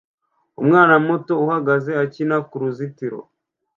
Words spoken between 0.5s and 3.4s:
Umwana muto uhagaze akina kuruzitiro